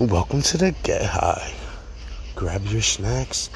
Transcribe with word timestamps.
Welcome 0.00 0.40
to 0.42 0.56
the 0.56 0.74
Get 0.82 1.02
High. 1.02 1.52
Grab 2.34 2.64
your 2.64 2.80
snacks, 2.80 3.50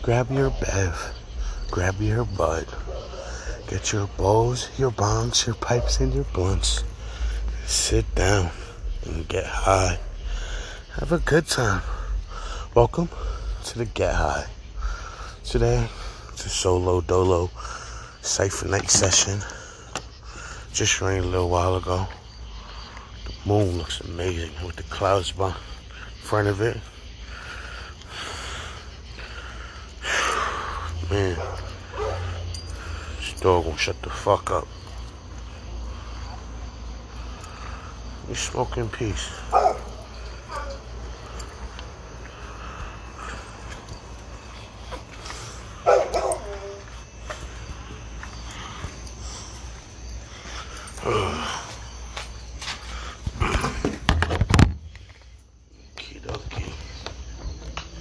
grab 0.00 0.30
your 0.30 0.48
bev, 0.48 1.14
grab 1.70 2.00
your 2.00 2.24
bud. 2.24 2.66
Get 3.68 3.92
your 3.92 4.06
bowls, 4.16 4.70
your 4.78 4.90
bongs, 4.90 5.46
your 5.46 5.54
pipes, 5.54 6.00
and 6.00 6.12
your 6.14 6.24
blunts. 6.24 6.82
Sit 7.66 8.12
down 8.14 8.50
and 9.04 9.28
get 9.28 9.44
high. 9.44 9.98
Have 10.98 11.12
a 11.12 11.18
good 11.18 11.46
time. 11.46 11.82
Welcome 12.74 13.10
to 13.64 13.78
the 13.78 13.84
Get 13.84 14.14
High. 14.14 14.46
Today, 15.44 15.86
it's 16.30 16.46
a 16.46 16.48
solo 16.48 17.02
dolo 17.02 17.50
cipher 18.22 18.66
night 18.66 18.90
session. 18.90 19.40
Just 20.72 21.02
rained 21.02 21.26
a 21.26 21.28
little 21.28 21.50
while 21.50 21.76
ago. 21.76 22.08
The 23.26 23.48
moon 23.48 23.76
looks 23.76 24.00
amazing 24.00 24.52
with 24.64 24.76
the 24.76 24.84
clouds 24.84 25.32
behind 25.32 25.71
front 26.32 26.48
of 26.48 26.62
it. 26.62 26.78
Man, 31.10 31.36
this 33.18 33.34
dog 33.38 33.66
won't 33.66 33.78
shut 33.78 34.00
the 34.00 34.08
fuck 34.08 34.50
up. 34.50 34.66
You 38.30 38.34
smoke 38.34 38.78
in 38.78 38.88
peace. 38.88 39.28
Kidoki. 55.96 56.72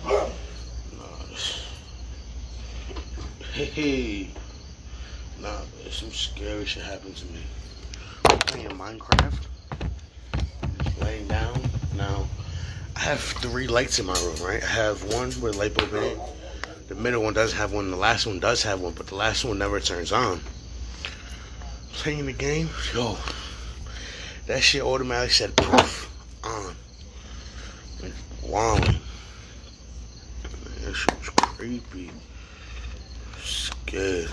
Nah, 0.05 1.26
this. 1.30 1.66
Hey, 3.53 4.30
nah, 5.39 5.61
but 5.83 5.92
some 5.92 6.11
scary 6.11 6.66
shit 6.66 6.83
happened 6.83 7.16
to 7.17 7.26
me. 7.27 7.42
I'm 8.30 8.38
playing 8.39 8.70
Minecraft. 8.70 9.48
Just 10.83 11.02
laying 11.02 11.27
down. 11.27 11.61
Now, 11.95 12.27
I 12.95 12.99
have 13.12 13.20
three 13.20 13.67
lights 13.67 14.00
in 14.00 14.06
my 14.06 14.14
room, 14.14 14.38
right? 14.42 14.64
I 14.64 14.67
have 14.67 15.04
one 15.04 15.28
with 15.42 15.56
a 15.56 15.58
light 15.58 15.73
bulb 15.73 15.94
in 15.94 16.04
it. 16.04 16.17
The 16.88 16.95
middle 16.95 17.23
one 17.23 17.34
does 17.34 17.52
have 17.54 17.73
one. 17.73 17.92
The 17.92 17.98
last 17.98 18.26
one 18.26 18.40
does 18.40 18.64
have 18.64 18.80
one, 18.80 18.94
but 18.94 19.08
the 19.08 19.16
last 19.16 19.44
one 19.44 19.58
never 19.58 19.80
turns 19.81 20.12
on. 20.14 20.40
Playing 21.92 22.26
the 22.26 22.34
game, 22.34 22.70
yo, 22.94 23.17
that 24.48 24.62
shit 24.64 24.82
automatically 24.82 25.34
said 25.34 25.56
poof 25.58 26.09
on. 26.44 26.73
Wow. 28.44 28.76
That 30.84 30.94
shit 30.94 31.20
was 31.20 31.30
creepy. 31.30 32.12
Scared. 33.44 34.32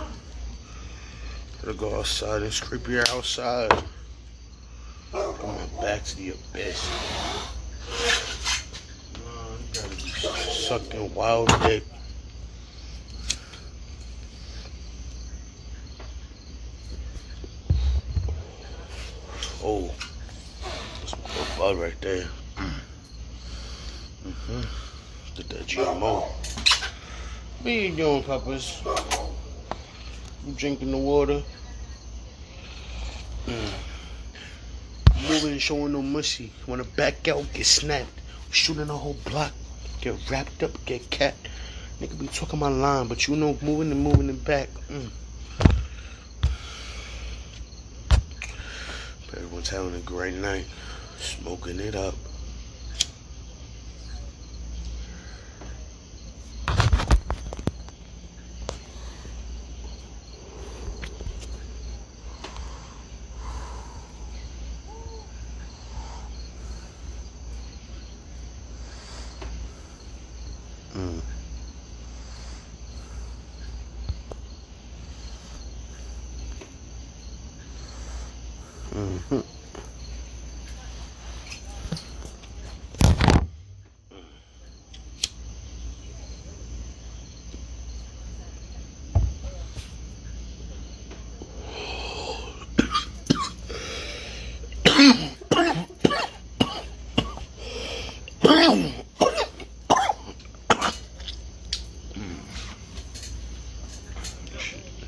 Gotta 1.60 1.74
go 1.74 1.98
outside. 1.98 2.42
It's 2.42 2.60
creepier 2.60 3.08
outside. 3.10 3.70
Going 5.10 5.68
back 5.80 6.04
to 6.04 6.16
the 6.16 6.30
abyss. 6.30 6.88
Man, 9.14 9.58
you 9.58 9.74
gotta 9.74 9.88
be 9.96 10.10
sucking 10.68 11.14
wild 11.14 11.48
dick. 11.62 11.82
Oh, 19.64 19.90
that's 21.00 21.12
some 21.12 21.20
good 21.20 21.48
bud 21.58 21.78
right 21.78 21.98
there. 22.02 22.26
Mm-hmm. 24.26 24.60
Did 25.36 25.48
that 25.48 25.66
GMO. 25.66 26.24
What 27.62 27.72
you 27.72 27.96
doing, 27.96 28.22
Peppers? 28.24 28.82
You 30.46 30.52
drinking 30.52 30.90
the 30.90 30.98
water? 30.98 31.42
Mm. 33.46 33.70
Moving 35.30 35.58
showing 35.58 35.92
no 35.92 36.02
mercy. 36.02 36.52
Wanna 36.66 36.84
back 36.84 37.26
out, 37.26 37.46
get 37.54 37.64
snapped. 37.64 38.20
Shooting 38.50 38.90
a 38.90 38.96
whole 38.98 39.16
block. 39.24 39.52
Get 40.00 40.30
wrapped 40.30 40.62
up, 40.62 40.84
get 40.84 41.10
cat. 41.10 41.34
Nigga 42.00 42.18
be 42.18 42.28
talking 42.28 42.58
my 42.58 42.68
line, 42.68 43.08
but 43.08 43.26
you 43.26 43.34
know 43.34 43.58
moving 43.60 43.90
and 43.90 44.02
moving 44.02 44.30
it 44.30 44.44
back. 44.44 44.68
Mm. 44.88 45.10
Everyone's 49.36 49.68
having 49.68 49.94
a 49.94 50.00
great 50.00 50.34
night. 50.34 50.66
Smoking 51.18 51.80
it 51.80 51.94
up. 51.94 52.14
Mm. 70.94 71.20
Mhm. 78.98 79.44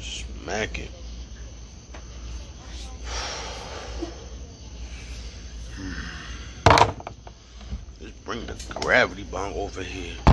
Smack 0.00 0.78
it. 0.78 0.90
Just 8.00 8.24
bring 8.24 8.46
the 8.46 8.54
over 9.48 9.82
here. 9.82 10.29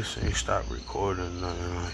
This 0.00 0.16
ain't 0.24 0.34
stop 0.34 0.64
recording 0.70 1.42
nothing 1.42 1.74
like. 1.74 1.92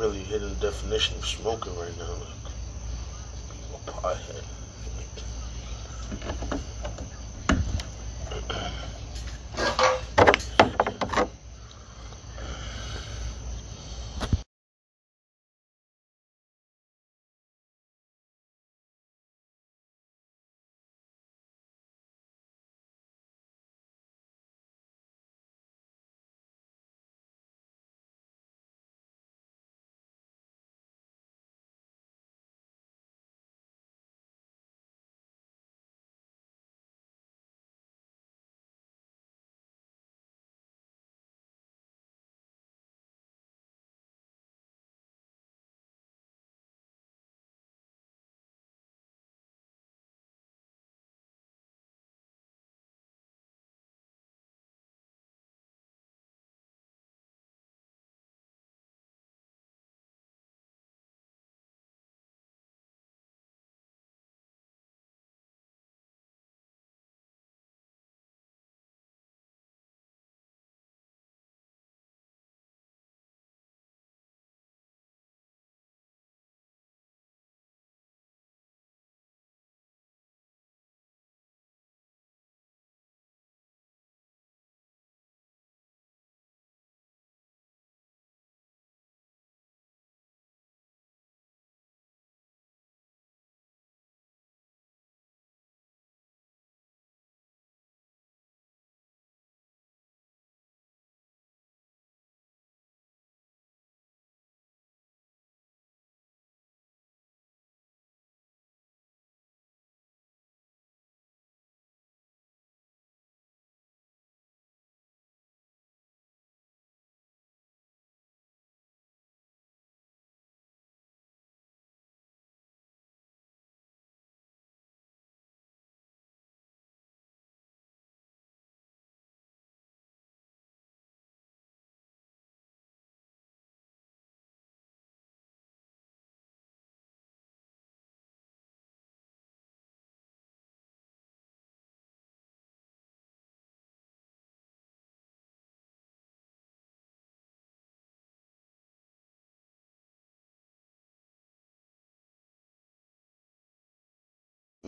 really 0.00 0.24
hitting 0.24 0.48
the 0.60 0.69
definition 0.80 1.18
of 1.18 1.26
smoking 1.26 1.76
right 1.76 1.96
now. 1.98 2.08
Like, 2.10 3.86
a 3.86 3.90
pothead. 3.90 4.39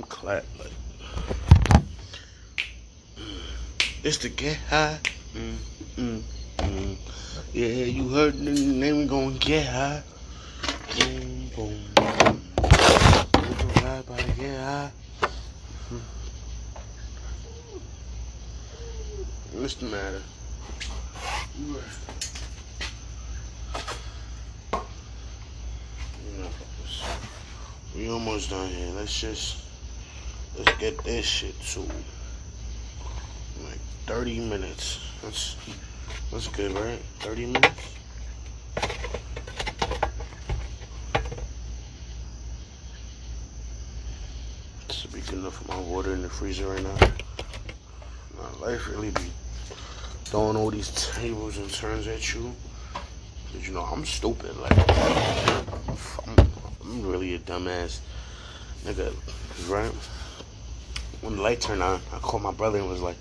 Clap 0.02 0.44
like 0.58 0.72
it's 4.04 4.18
the 4.18 4.28
get 4.28 4.56
high. 4.68 4.98
Mm, 5.34 5.56
mm, 5.96 6.22
mm. 6.58 6.96
Yeah, 7.52 7.66
you 7.66 8.08
heard 8.08 8.38
the 8.38 8.50
name. 8.52 8.98
We 8.98 9.06
gonna 9.06 9.38
get 9.38 9.66
high. 9.66 10.02
Boom, 10.98 11.50
boom, 11.54 11.80
boom. 11.94 12.40
Everybody 13.34 14.32
get 14.36 14.58
high. 14.60 14.90
What's 19.52 19.74
the 19.74 19.86
matter? 19.86 20.22
We 27.94 28.08
almost 28.08 28.50
done 28.50 28.68
here. 28.70 28.90
Let's 28.96 29.20
just 29.20 29.61
Let's 30.58 30.76
get 30.78 31.02
this 31.04 31.24
shit 31.24 31.58
to 31.72 31.80
like 33.64 33.80
30 34.06 34.40
minutes. 34.40 35.00
That's 35.22 35.56
that's 36.30 36.48
good, 36.48 36.72
right? 36.72 36.98
30 37.20 37.46
minutes. 37.46 37.94
This 44.88 44.96
should 44.96 45.12
be 45.12 45.20
good 45.20 45.38
enough 45.38 45.54
for 45.54 45.68
my 45.68 45.78
water 45.78 46.12
in 46.12 46.20
the 46.20 46.28
freezer 46.28 46.68
right 46.68 46.82
now. 46.82 46.96
My 48.38 48.66
life 48.66 48.86
really 48.88 49.10
be 49.10 49.30
throwing 50.24 50.56
all 50.56 50.70
these 50.70 50.90
tables 51.14 51.56
and 51.56 51.70
turns 51.70 52.06
at 52.06 52.34
you. 52.34 52.54
But 53.52 53.66
you 53.66 53.72
know, 53.72 53.82
I'm 53.82 54.04
stupid. 54.04 54.54
Like, 54.58 54.76
I'm, 56.28 56.46
I'm 56.82 57.06
really 57.06 57.34
a 57.34 57.38
dumbass 57.38 58.00
nigga, 58.84 59.14
right? 59.70 59.92
When 61.22 61.36
the 61.36 61.42
light 61.42 61.60
turned 61.60 61.82
on, 61.82 62.00
I 62.12 62.18
called 62.18 62.42
my 62.42 62.52
brother 62.52 62.78
and 62.78 62.88
was 62.88 63.00
like, 63.00 63.16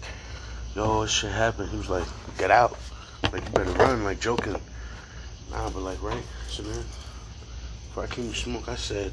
yo, 0.75 1.05
shit 1.05 1.31
happened. 1.31 1.69
He 1.69 1.77
was 1.77 1.89
like, 1.89 2.07
get 2.37 2.51
out. 2.51 2.77
Like, 3.31 3.45
you 3.45 3.51
better 3.51 3.71
run, 3.71 4.03
like, 4.03 4.19
joking. 4.19 4.55
Nah, 5.51 5.69
but 5.69 5.81
like, 5.81 6.01
right? 6.01 6.23
So 6.47 6.63
man, 6.63 6.83
before 7.87 8.03
I 8.03 8.07
came 8.07 8.29
to 8.29 8.35
smoke, 8.35 8.67
I 8.67 8.75
said, 8.75 9.11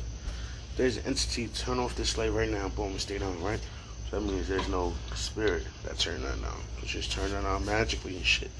there's 0.77 0.97
an 0.97 1.07
entity, 1.07 1.49
turn 1.49 1.79
off 1.79 1.97
this 1.97 2.17
light 2.17 2.33
right 2.33 2.49
now, 2.49 2.69
boom, 2.69 2.93
it 2.93 3.01
stayed 3.01 3.23
on, 3.23 3.43
right? 3.43 3.61
So 4.09 4.19
that 4.19 4.27
means 4.27 4.49
there's 4.49 4.69
no 4.69 4.95
spirit 5.15 5.67
that 5.85 5.99
turned 5.99 6.25
on. 6.25 6.39
It's 6.81 6.93
just 6.93 7.13
turned 7.13 7.35
on 7.35 7.67
magically 7.67 8.17
and 8.17 8.25
shit. 8.25 8.51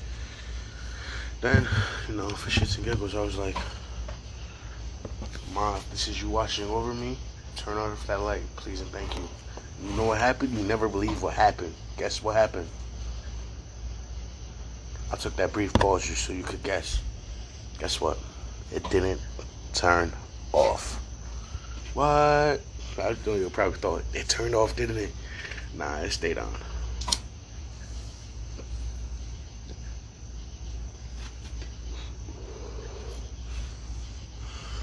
Then, 1.41 1.69
you 2.09 2.17
know, 2.17 2.29
for 2.29 2.51
shits 2.51 2.77
and 2.77 2.85
giggles, 2.85 3.15
I 3.15 3.23
was 3.23 3.37
like, 3.37 3.57
Ma, 5.55 5.79
this 5.93 6.09
is 6.09 6.21
you 6.21 6.29
watching 6.29 6.69
over 6.69 6.93
me. 6.93 7.17
Turn 7.57 7.79
off 7.79 8.07
that 8.09 8.21
light, 8.21 8.43
please 8.57 8.81
and 8.81 8.91
thank 8.91 9.17
you. 9.17 9.23
You 9.85 9.97
know 9.97 10.05
what 10.05 10.19
happened? 10.19 10.55
You 10.59 10.65
never 10.65 10.89
believe 10.89 11.23
what 11.23 11.35
happened. 11.35 11.75
Guess 11.97 12.23
what 12.23 12.35
happened? 12.35 12.69
I 15.13 15.17
took 15.17 15.37
that 15.37 15.53
brief 15.53 15.73
pause 15.75 16.07
just 16.07 16.25
so 16.25 16.33
you 16.33 16.43
could 16.43 16.63
guess. 16.63 17.01
Guess 17.79 18.01
what? 18.01 18.19
It 18.73 18.89
didn't 18.91 19.21
turn 19.73 20.13
off. 20.53 21.01
What? 21.95 22.61
I 22.99 23.17
know 23.25 23.35
you 23.35 23.49
probably 23.51 23.79
thought 23.79 24.03
it 24.13 24.29
turned 24.29 24.55
off, 24.55 24.75
didn't 24.77 24.99
it? 24.99 25.13
Nah, 25.75 25.99
it 25.99 26.11
stayed 26.11 26.39
on. 26.39 26.53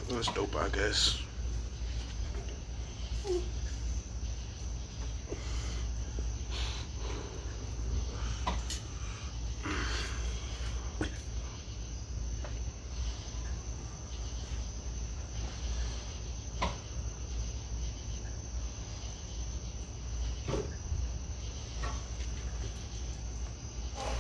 That's 0.10 0.32
dope, 0.34 0.56
I 0.56 0.70
guess. 0.70 1.22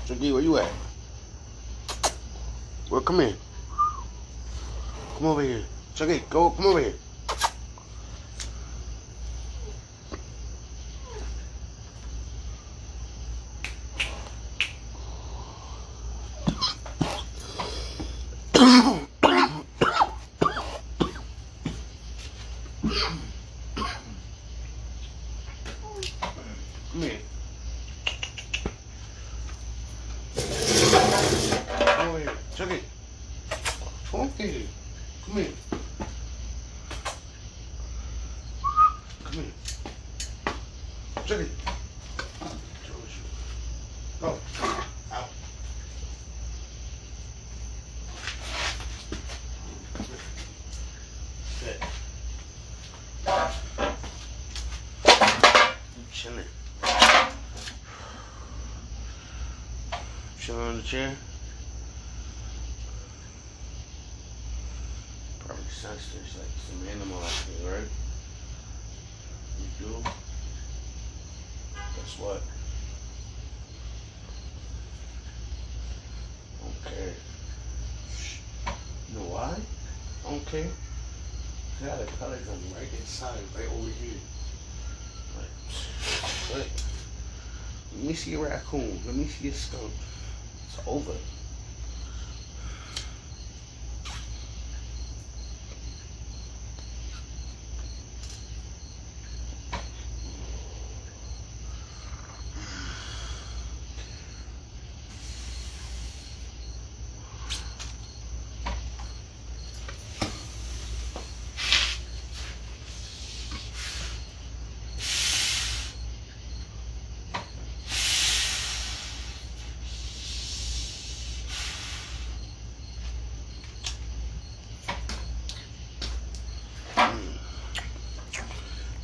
Jiggy, 0.05 0.31
where 0.31 0.41
you 0.41 0.57
at? 0.57 0.71
Well, 2.91 3.01
come 3.01 3.21
here. 3.21 3.33
Come 5.17 5.27
over 6.01 6.11
here. 6.11 6.19
Chucky, 6.19 6.25
go, 6.29 6.49
come 6.51 6.65
over 6.67 6.79
here. 6.79 6.93
Come 26.95 27.01
here. 27.01 27.19
Come 31.75 32.07
over 32.07 32.19
here. 32.19 32.31
Chucky. 32.55 32.79
Come 34.11 34.29
here. 34.37 34.61
Come 35.25 35.35
here. 35.35 35.51
Come 39.25 39.33
here. 39.33 39.51
Chucky. 41.25 41.49
Go. 44.21 44.27
Out. 45.11 45.29
Sit. 51.59 51.81
You 55.97 56.03
chilling. 56.13 56.45
On 60.55 60.77
the 60.77 60.83
chair. 60.83 61.13
Probably 65.39 65.65
sense 65.65 66.13
there's 66.13 66.37
like 66.37 66.47
some 66.69 66.87
animal 66.87 67.21
out 67.21 67.29
here, 67.29 67.71
right? 67.71 67.89
You 69.59 69.85
do? 69.85 70.03
Guess 71.73 72.19
what? 72.19 72.41
Okay. 76.87 77.13
You 79.09 79.19
know 79.19 79.25
why? 79.25 79.57
I 80.25 80.29
don't 80.29 80.45
care. 80.45 80.67
I 81.83 81.85
got 81.85 82.01
a 82.01 82.05
color 82.13 82.37
gun 82.37 82.59
right 82.73 82.87
inside, 82.97 83.39
right 83.57 83.67
over 83.77 83.89
here. 83.89 84.19
Look. 86.55 86.67
Let 87.97 88.03
me 88.05 88.13
see 88.13 88.33
a 88.35 88.39
raccoon. 88.39 89.01
Let 89.05 89.15
me 89.15 89.25
see 89.25 89.49
a 89.49 89.53
skunk. 89.53 89.91
It's 90.77 90.87
over. 90.87 91.13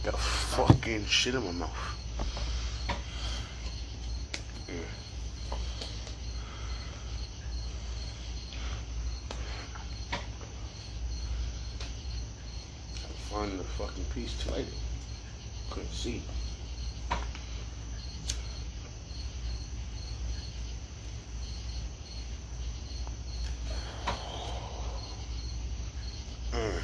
Got 0.03 0.15
fucking 0.91 1.05
shit 1.05 1.35
in 1.35 1.45
my 1.45 1.51
mouth. 1.51 1.69
Mm. 4.67 4.83
Find 13.29 13.59
the 13.59 13.63
fucking 13.63 14.03
piece 14.13 14.37
to 14.43 14.51
light 14.51 14.67
it. 14.67 14.73
Couldn't 15.69 15.93
see. 15.93 16.23
Mm. 26.53 26.81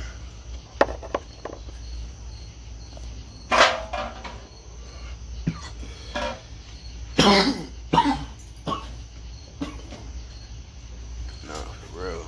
Nah, 11.45 11.53
for 11.53 11.99
real. 11.99 12.25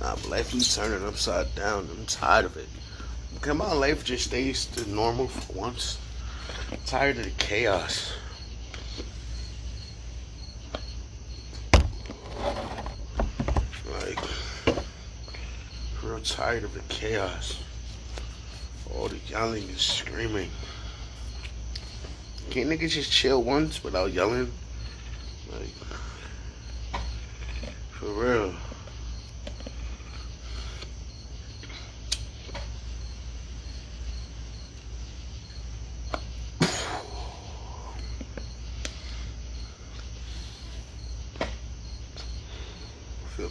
Nah, 0.00 0.16
but 0.16 0.29
life 0.40 0.52
be 0.54 0.60
turning 0.60 1.06
upside 1.06 1.54
down. 1.54 1.86
I'm 1.94 2.06
tired 2.06 2.46
of 2.46 2.56
it. 2.56 2.66
Can 3.42 3.58
my 3.58 3.74
life 3.74 4.02
just 4.02 4.24
stays 4.28 4.64
to 4.68 4.88
normal 4.88 5.28
for 5.28 5.52
once? 5.52 5.98
I'm 6.72 6.78
tired 6.86 7.18
of 7.18 7.24
the 7.24 7.30
chaos. 7.32 8.14
Like, 13.92 14.18
real 16.02 16.20
tired 16.20 16.64
of 16.64 16.72
the 16.72 16.80
chaos. 16.88 17.62
All 18.94 19.08
the 19.08 19.18
yelling 19.28 19.64
and 19.64 19.78
screaming. 19.78 20.48
Can't 22.48 22.70
niggas 22.70 22.92
just 22.92 23.12
chill 23.12 23.42
once 23.42 23.84
without 23.84 24.10
yelling? 24.10 24.50
Like, 25.52 25.68
for 27.90 28.06
real. 28.06 28.54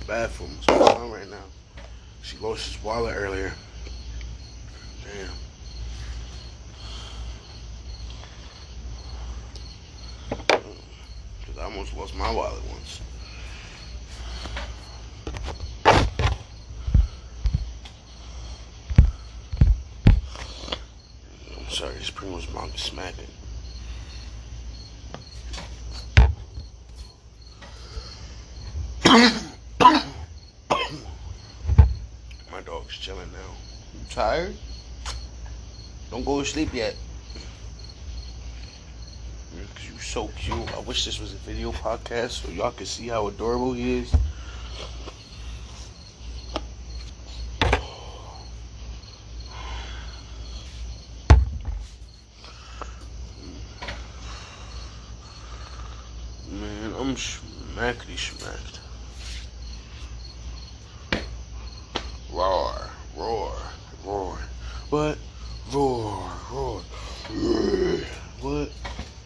Him. 0.10 0.50
What's 0.56 0.66
going 0.66 0.82
on 0.82 1.12
right 1.12 1.30
now? 1.30 1.44
She 2.24 2.36
lost 2.40 2.74
his 2.74 2.84
wallet 2.84 3.16
earlier. 3.16 3.54
Damn. 5.06 5.30
Cause 11.46 11.58
I 11.60 11.64
almost 11.64 11.96
lost 11.96 12.16
my 12.16 12.32
wallet 12.32 12.64
once. 12.72 13.02
I'm 21.56 21.70
sorry, 21.70 22.02
Spring 22.02 22.34
was 22.34 22.52
mom 22.52 22.72
is 22.74 22.82
smacking. 22.82 23.28
Dog's 33.00 33.06
chilling 33.06 33.32
now. 33.32 33.56
You 33.94 34.00
tired? 34.10 34.56
Don't 36.12 36.26
go 36.26 36.40
to 36.42 36.46
sleep 36.46 36.74
yet. 36.74 36.96
Cause 39.76 39.90
you 39.90 39.98
so 40.00 40.28
cute. 40.30 40.74
I 40.76 40.80
wish 40.80 41.06
this 41.06 41.20
was 41.20 41.34
a 41.34 41.38
video 41.38 41.72
podcast 41.72 42.44
so 42.44 42.52
y'all 42.52 42.72
could 42.72 42.88
see 42.88 43.08
how 43.08 43.28
adorable 43.28 43.74
he 43.74 44.00
is. 44.00 44.14
I'm 57.00 57.16
smackety 57.16 58.18
smacked. 58.18 58.80
Roar, 62.32 62.90
roar, 63.18 63.54
roar. 64.06 64.38
What? 64.90 65.18
Roar, 65.74 66.32
roar. 66.52 66.82
What? 68.40 68.72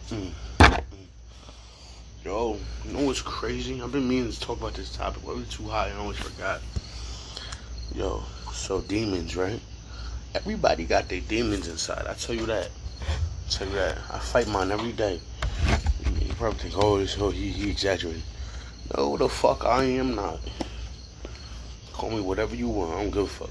Mm. 0.08 0.32
Yo, 2.24 2.58
you 2.84 2.92
know 2.92 3.03
what's 3.14 3.22
crazy? 3.22 3.80
I've 3.80 3.92
been 3.92 4.08
meaning 4.08 4.32
to 4.32 4.40
talk 4.40 4.58
about 4.58 4.74
this 4.74 4.96
topic, 4.96 5.22
but 5.24 5.36
we're 5.36 5.44
too 5.44 5.68
high. 5.68 5.88
I 5.88 5.96
always 5.98 6.16
forgot. 6.16 6.60
Yo, 7.94 8.24
so 8.52 8.80
demons, 8.80 9.36
right? 9.36 9.60
Everybody 10.34 10.84
got 10.84 11.08
their 11.08 11.20
demons 11.20 11.68
inside. 11.68 12.08
I 12.08 12.14
tell 12.14 12.34
you 12.34 12.44
that. 12.46 12.70
I 13.02 13.50
tell 13.50 13.68
you 13.68 13.74
that. 13.74 13.98
I 14.12 14.18
fight 14.18 14.48
mine 14.48 14.72
every 14.72 14.90
day. 14.90 15.20
You 16.22 16.34
probably 16.34 16.58
think, 16.58 16.74
oh, 16.76 16.98
this, 16.98 17.16
oh 17.20 17.30
he, 17.30 17.50
he 17.50 17.70
exaggerated. 17.70 18.24
No, 18.96 19.16
the 19.16 19.28
fuck 19.28 19.64
I 19.64 19.84
am 19.84 20.16
not. 20.16 20.40
Call 21.92 22.10
me 22.10 22.20
whatever 22.20 22.56
you 22.56 22.68
want. 22.68 22.96
I 22.96 23.02
don't 23.02 23.12
give 23.12 23.22
a 23.22 23.26
fuck. 23.28 23.50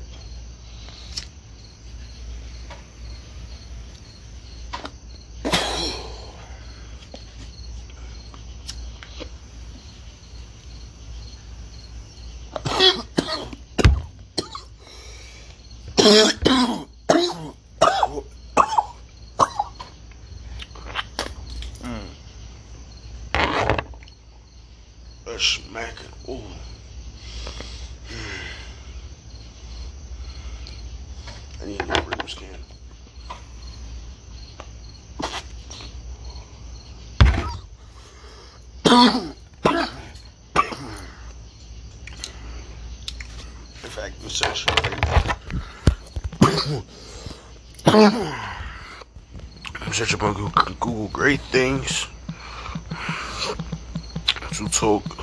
Smacking. 25.40 26.08
Ooh. 26.30 26.42
Hmm. 28.10 28.44
I 31.62 31.66
need 31.66 31.82
a 31.82 31.86
new 31.86 31.94
room 32.02 32.28
scan. 32.28 32.60
In 43.84 43.90
fact, 43.90 44.16
I'm 44.22 44.30
searching 44.30 44.74
I'm 49.82 49.94
searching 49.94 50.22
on 50.22 50.34
Google, 50.34 50.76
Google 50.80 51.08
great 51.10 51.42
things 51.42 52.08
to 54.54 54.70
talk 54.70 55.23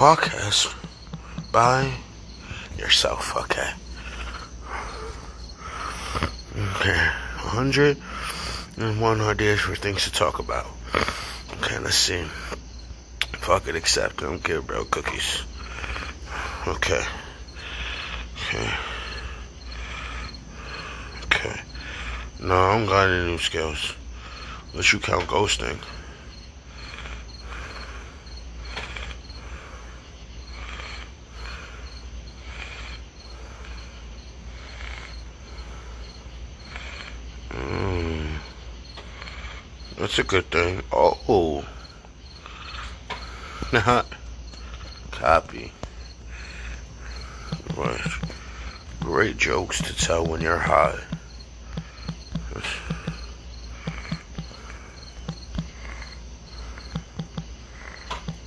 podcast 0.00 0.74
by 1.52 1.92
yourself, 2.78 3.36
okay? 3.36 3.70
Okay, 6.56 6.96
101 7.52 9.20
ideas 9.20 9.60
for 9.60 9.74
things 9.74 10.04
to 10.04 10.10
talk 10.10 10.38
about. 10.38 10.66
Okay, 11.58 11.78
let's 11.80 11.96
see. 11.96 12.24
Fuck 13.40 13.68
it, 13.68 13.76
accept. 13.76 14.22
I 14.22 14.24
don't 14.24 14.42
care 14.42 14.60
about 14.60 14.90
cookies. 14.90 15.42
Okay. 16.66 17.04
Okay. 18.36 18.72
Okay. 21.24 21.60
No, 22.40 22.54
I 22.54 22.78
don't 22.78 22.86
got 22.86 23.10
any 23.10 23.26
new 23.26 23.36
skills. 23.36 23.94
Unless 24.72 24.94
you 24.94 24.98
count 24.98 25.24
ghosting. 25.24 25.78
Mm. 37.50 38.38
That's 40.10 40.18
a 40.18 40.24
good 40.24 40.50
thing. 40.50 40.82
Oh. 40.92 41.64
Not 43.72 44.12
copy. 45.12 45.70
Right. 47.76 48.00
Great 48.98 49.36
jokes 49.36 49.80
to 49.80 49.96
tell 49.96 50.26
when 50.26 50.40
you're 50.40 50.58
high. 50.58 50.98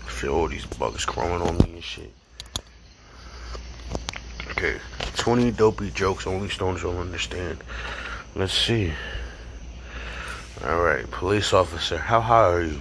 feel 0.08 0.34
all 0.34 0.50
these 0.50 0.66
bugs 0.66 1.06
crawling 1.06 1.42
on 1.48 1.58
me 1.60 1.76
and 1.76 1.84
shit. 1.84 2.12
Okay, 4.52 4.80
20 5.16 5.52
dopey 5.52 5.92
jokes 5.92 6.28
only 6.28 6.50
stones 6.50 6.84
will 6.84 7.00
understand. 7.00 7.64
Let's 8.36 8.54
see. 8.54 8.92
Alright, 10.64 11.12
police 11.12 11.52
officer, 11.52 11.98
how 11.98 12.22
high 12.22 12.46
are 12.46 12.62
you? 12.62 12.80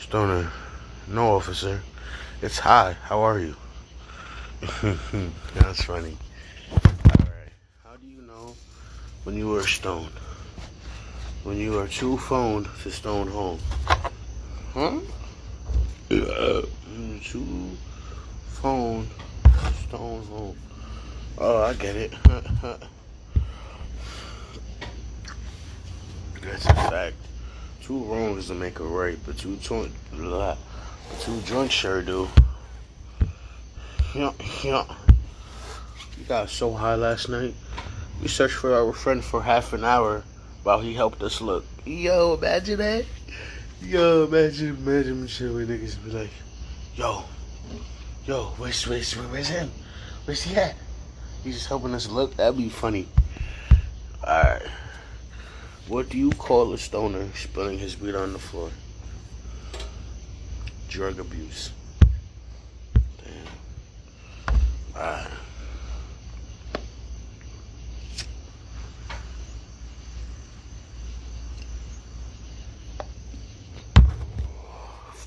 Stoner, 0.00 0.50
no 1.06 1.36
officer. 1.36 1.80
It's 2.42 2.58
high, 2.58 2.96
how 3.04 3.20
are 3.20 3.38
you? 3.38 3.54
That's 5.54 5.84
funny. 5.84 6.16
Alright, 6.72 7.52
how 7.84 7.94
do 8.02 8.06
you 8.08 8.20
know 8.22 8.56
when 9.22 9.36
you 9.36 9.54
are 9.54 9.64
stoned? 9.64 10.10
When 11.44 11.56
you 11.56 11.78
are 11.78 11.86
too 11.86 12.18
phoned 12.18 12.66
to 12.82 12.90
stone 12.90 13.28
home? 13.28 13.60
Huh? 14.74 14.98
too 16.08 16.68
two 17.22 17.76
phone 18.54 19.06
stone 19.86 20.24
home. 20.24 20.56
Oh, 21.38 21.62
I 21.62 21.74
get 21.74 21.94
it. 21.94 22.12
That's 26.48 26.66
a 26.66 26.74
fact. 26.74 27.16
Two 27.82 28.04
wrongs 28.04 28.36
doesn't 28.36 28.58
make 28.58 28.80
a 28.80 28.84
right, 28.84 29.18
but 29.24 29.38
two 29.38 29.56
joint, 29.56 29.92
two 31.20 31.40
joints 31.42 31.74
sure 31.74 32.02
do. 32.02 32.28
Yeah, 34.14 34.32
yeah. 34.64 34.84
We 36.18 36.24
got 36.24 36.50
so 36.50 36.72
high 36.72 36.94
last 36.94 37.28
night. 37.28 37.54
We 38.20 38.28
searched 38.28 38.54
for 38.54 38.74
our 38.74 38.92
friend 38.92 39.22
for 39.22 39.42
half 39.42 39.72
an 39.72 39.84
hour 39.84 40.24
while 40.62 40.80
he 40.80 40.94
helped 40.94 41.22
us 41.22 41.40
look. 41.40 41.64
Yo, 41.84 42.34
imagine 42.34 42.78
that. 42.78 43.04
Yo, 43.80 44.24
imagine, 44.24 44.76
imagine 44.76 45.54
where 45.54 45.66
niggas 45.66 46.04
be 46.04 46.10
like, 46.10 46.30
yo, 46.96 47.24
yo, 48.26 48.46
where's, 48.56 48.86
where's, 48.86 49.12
where's 49.12 49.48
him? 49.48 49.70
Where's 50.24 50.42
he 50.42 50.56
at? 50.56 50.74
He's 51.44 51.54
just 51.54 51.68
helping 51.68 51.94
us 51.94 52.08
look. 52.08 52.36
That'd 52.36 52.58
be 52.58 52.68
funny. 52.68 53.06
Alright. 54.22 54.62
What 55.88 56.10
do 56.10 56.18
you 56.18 56.30
call 56.32 56.74
a 56.74 56.78
stoner 56.78 57.28
spilling 57.34 57.78
his 57.78 57.98
weed 57.98 58.14
on 58.14 58.34
the 58.34 58.38
floor? 58.38 58.70
Drug 60.90 61.18
abuse. 61.18 61.70
Damn. 63.24 64.54
Alright. 64.94 65.28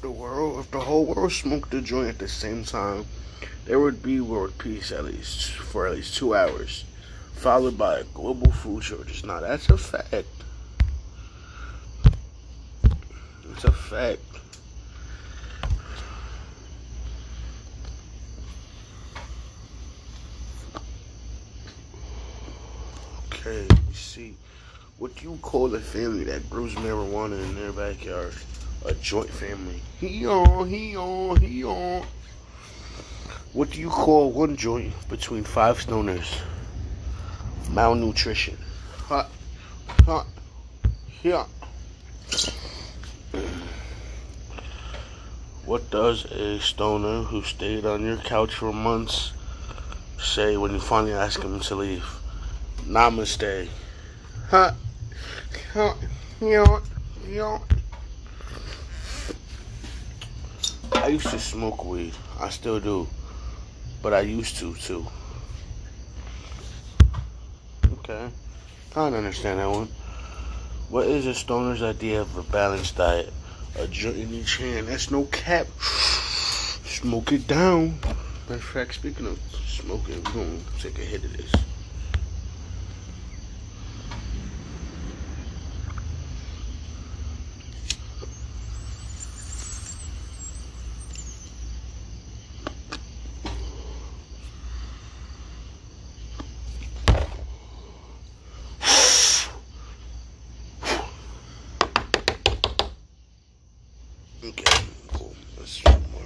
the 0.01 0.09
world, 0.09 0.59
if 0.59 0.71
the 0.71 0.79
whole 0.79 1.05
world 1.05 1.31
smoked 1.31 1.73
a 1.73 1.81
joint 1.81 2.09
at 2.09 2.19
the 2.19 2.27
same 2.27 2.63
time, 2.63 3.05
there 3.65 3.79
would 3.79 4.01
be 4.01 4.19
world 4.19 4.57
peace 4.57 4.91
at 4.91 5.05
least 5.05 5.51
for 5.51 5.87
at 5.87 5.93
least 5.93 6.15
two 6.15 6.35
hours, 6.35 6.85
followed 7.33 7.77
by 7.77 7.99
a 7.99 8.03
global 8.05 8.51
food 8.51 8.83
shortage. 8.83 9.23
Now 9.23 9.39
that's 9.39 9.69
a 9.69 9.77
fact. 9.77 10.25
It's 13.51 13.63
a 13.65 13.71
fact. 13.91 14.21
Okay, 23.33 23.67
see, 23.91 24.35
what 24.97 25.13
do 25.15 25.23
you 25.23 25.37
call 25.41 25.75
a 25.75 25.79
family 25.79 26.23
that 26.23 26.49
grows 26.49 26.73
marijuana 26.75 27.43
in 27.43 27.55
their 27.55 27.73
backyard? 27.73 28.33
a 28.85 28.93
joint 28.95 29.29
family. 29.29 29.81
He 29.99 30.25
on, 30.25 30.67
he 30.67 30.97
on, 30.97 31.37
he 31.37 31.63
on. 31.63 32.03
What 33.53 33.69
do 33.71 33.79
you 33.79 33.89
call 33.89 34.31
one 34.31 34.55
joint 34.55 34.93
between 35.09 35.43
five 35.43 35.77
stoners? 35.77 36.41
Malnutrition. 37.69 38.57
Hot, 39.07 39.29
hot, 40.05 40.25
yeah. 41.23 41.45
What 45.71 45.89
does 45.89 46.25
a 46.25 46.59
stoner 46.59 47.23
who 47.23 47.43
stayed 47.43 47.85
on 47.85 48.05
your 48.05 48.17
couch 48.17 48.55
for 48.55 48.73
months 48.73 49.31
say 50.19 50.57
when 50.57 50.73
you 50.73 50.81
finally 50.81 51.13
ask 51.13 51.41
him 51.41 51.61
to 51.61 51.75
leave? 51.75 52.03
Namaste. 52.85 53.69
Huh? 54.49 54.73
Huh? 55.71 55.93
You 56.41 56.81
know, 57.25 57.61
I 60.91 61.07
used 61.07 61.29
to 61.29 61.39
smoke 61.39 61.85
weed. 61.85 62.15
I 62.37 62.49
still 62.49 62.81
do. 62.81 63.07
But 64.03 64.13
I 64.13 64.19
used 64.27 64.57
to, 64.57 64.73
too. 64.73 65.07
Okay. 67.93 68.27
I 68.27 68.95
don't 68.95 69.13
understand 69.13 69.61
that 69.61 69.69
one. 69.69 69.87
What 70.89 71.07
is 71.07 71.25
a 71.27 71.33
stoner's 71.33 71.81
idea 71.81 72.19
of 72.19 72.35
a 72.35 72.43
balanced 72.43 72.97
diet? 72.97 73.31
A 73.79 73.87
joint 73.87 74.17
in 74.17 74.33
each 74.33 74.57
hand. 74.57 74.87
That's 74.87 75.09
no 75.11 75.23
cap. 75.25 75.67
Smoke 76.85 77.31
it 77.31 77.47
down. 77.47 77.99
Matter 78.47 78.55
of 78.55 78.63
fact, 78.63 78.95
speaking 78.95 79.27
of 79.27 79.39
smoking, 79.67 80.23
we're 80.23 80.31
going 80.31 80.63
to 80.77 80.83
take 80.83 80.99
a 80.99 81.01
hit 81.01 81.23
of 81.23 81.35
this. 81.35 81.51
Okay, 104.43 104.63
cool. 105.13 105.35
Let's 105.59 105.85
more 105.85 106.23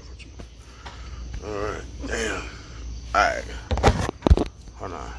Alright, 1.44 1.84
damn. 2.08 2.44
Alright. 3.14 3.44
Hold 4.78 4.94
on. 4.94 5.12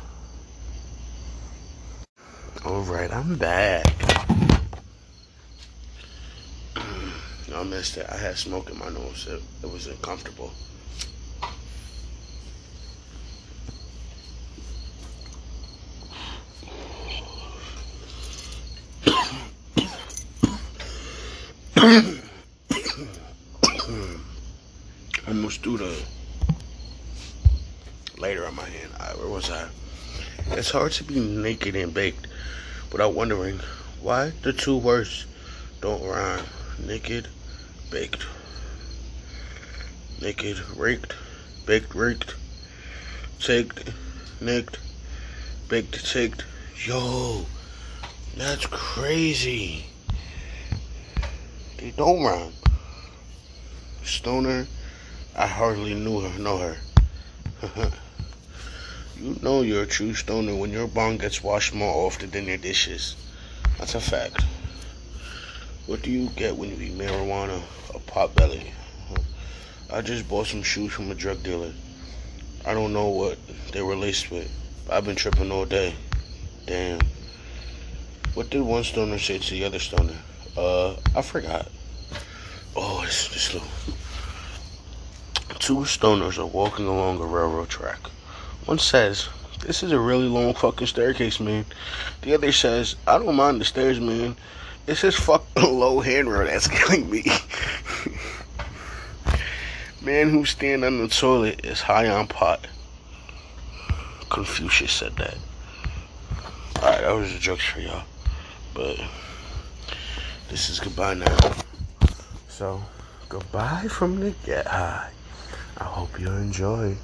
Alright, 2.64 3.12
I'm 3.12 3.36
back. 3.36 3.86
I 7.56 7.62
missed 7.62 7.96
it. 7.96 8.04
I 8.10 8.18
had 8.18 8.36
smoke 8.36 8.68
in 8.68 8.78
my 8.78 8.90
nose. 8.90 9.26
It, 9.26 9.40
it 9.62 9.72
was 9.72 9.86
uncomfortable. 9.86 10.52
almost 25.26 25.62
threw 25.62 25.78
the 25.78 25.96
later 28.18 28.46
on 28.46 28.54
my 28.54 28.68
hand. 28.68 28.90
I, 29.00 29.14
where 29.14 29.28
was 29.28 29.50
I? 29.50 29.68
It's 30.48 30.70
hard 30.70 30.92
to 30.92 31.04
be 31.04 31.18
naked 31.20 31.74
and 31.74 31.94
baked 31.94 32.26
without 32.92 33.14
wondering 33.14 33.60
why 34.02 34.32
the 34.42 34.52
two 34.52 34.76
words 34.76 35.24
don't 35.80 36.02
rhyme. 36.04 36.44
Naked, 36.78 37.28
baked. 37.90 38.26
Naked, 40.20 40.58
raked, 40.76 41.14
baked, 41.66 41.94
raked, 41.94 42.34
taked, 43.38 43.90
nicked, 44.40 44.78
baked, 45.68 46.10
taked. 46.10 46.44
Yo, 46.84 47.46
that's 48.36 48.66
crazy. 48.66 49.86
They 51.78 51.90
don't 51.90 52.22
rhyme. 52.22 52.52
Stoner 54.04 54.66
I 55.38 55.46
hardly 55.46 55.92
knew 55.92 56.20
her, 56.20 56.38
know 56.38 56.56
her. 56.56 56.78
you 59.20 59.36
know 59.42 59.60
you're 59.60 59.82
a 59.82 59.86
true 59.86 60.14
stoner 60.14 60.54
when 60.54 60.70
your 60.70 60.88
bong 60.88 61.18
gets 61.18 61.42
washed 61.42 61.74
more 61.74 62.06
often 62.06 62.30
than 62.30 62.46
your 62.46 62.56
dishes. 62.56 63.16
That's 63.78 63.94
a 63.94 64.00
fact. 64.00 64.42
What 65.86 66.02
do 66.02 66.10
you 66.10 66.28
get 66.30 66.56
when 66.56 66.70
you 66.70 66.82
eat 66.82 66.98
marijuana 66.98 67.62
A 67.94 68.00
pot 68.00 68.34
belly? 68.34 68.72
I 69.88 70.00
just 70.00 70.28
bought 70.28 70.48
some 70.48 70.64
shoes 70.64 70.92
from 70.92 71.12
a 71.12 71.14
drug 71.14 71.44
dealer. 71.44 71.72
I 72.64 72.74
don't 72.74 72.92
know 72.92 73.08
what 73.08 73.38
they 73.70 73.82
were 73.82 73.94
laced 73.94 74.32
with. 74.32 74.50
I've 74.90 75.04
been 75.04 75.14
tripping 75.14 75.52
all 75.52 75.64
day. 75.64 75.94
Damn. 76.66 76.98
What 78.34 78.50
did 78.50 78.62
one 78.62 78.82
stoner 78.82 79.16
say 79.20 79.38
to 79.38 79.50
the 79.50 79.64
other 79.64 79.78
stoner? 79.78 80.16
Uh, 80.56 80.96
I 81.14 81.22
forgot. 81.22 81.70
Oh, 82.74 83.04
it's 83.06 83.28
just 83.28 83.54
little. 83.54 83.68
Two 85.60 85.84
stoners 85.84 86.36
are 86.36 86.46
walking 86.46 86.86
along 86.86 87.20
a 87.20 87.24
railroad 87.24 87.68
track. 87.68 88.00
One 88.64 88.80
says, 88.80 89.28
This 89.60 89.84
is 89.84 89.92
a 89.92 90.00
really 90.00 90.26
long 90.26 90.52
fucking 90.52 90.88
staircase, 90.88 91.38
man. 91.38 91.64
The 92.22 92.34
other 92.34 92.50
says, 92.50 92.96
I 93.06 93.18
don't 93.18 93.36
mind 93.36 93.60
the 93.60 93.64
stairs, 93.64 94.00
man. 94.00 94.34
It's 94.86 95.02
this 95.02 95.16
fucking 95.16 95.64
low 95.78 96.00
handrail 96.00 96.46
that's 96.46 96.68
killing 96.68 97.10
me. 97.10 97.24
man 100.00 100.30
who 100.30 100.44
stand 100.44 100.84
on 100.84 100.98
the 100.98 101.08
toilet 101.08 101.64
is 101.64 101.80
high 101.80 102.08
on 102.08 102.28
pot. 102.28 102.68
Confucius 104.30 104.92
said 104.92 105.16
that. 105.16 105.38
Alright, 106.76 107.00
that 107.00 107.12
was 107.12 107.34
a 107.34 107.38
joke 107.38 107.58
for 107.58 107.80
y'all. 107.80 108.04
But 108.74 109.00
this 110.48 110.70
is 110.70 110.78
goodbye 110.78 111.14
now. 111.14 111.36
So, 112.48 112.80
goodbye 113.28 113.88
from 113.88 114.20
the 114.20 114.30
get 114.44 114.68
high. 114.68 115.10
I 115.78 115.84
hope 115.84 116.20
you 116.20 116.28
enjoy 116.28 116.94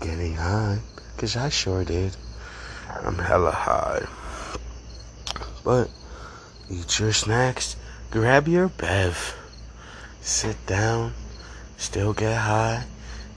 getting 0.00 0.36
high, 0.36 0.78
because 1.14 1.36
I 1.36 1.48
sure 1.48 1.84
did. 1.84 2.16
I'm 2.88 3.18
hella 3.18 3.50
high. 3.50 4.06
But 5.64 5.90
eat 6.70 6.98
your 6.98 7.12
snacks, 7.12 7.76
grab 8.10 8.48
your 8.48 8.68
bev, 8.68 9.36
sit 10.20 10.56
down, 10.66 11.12
still 11.76 12.12
get 12.12 12.38
high, 12.38 12.84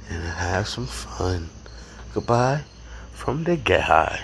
and 0.09 0.23
have 0.23 0.67
some 0.67 0.87
fun. 0.87 1.49
Goodbye 2.13 2.61
from 3.11 3.43
the 3.43 3.57
Get 3.57 3.81
High. 3.81 4.21